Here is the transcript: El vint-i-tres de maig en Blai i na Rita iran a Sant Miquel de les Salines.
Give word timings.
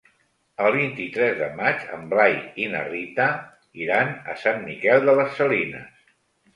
El 0.67 0.71
vint-i-tres 0.77 1.35
de 1.41 1.49
maig 1.59 1.83
en 1.99 2.09
Blai 2.15 2.35
i 2.65 2.67
na 2.73 2.83
Rita 2.89 3.29
iran 3.87 4.13
a 4.35 4.39
Sant 4.49 4.63
Miquel 4.69 5.09
de 5.11 5.21
les 5.23 5.41
Salines. 5.43 6.15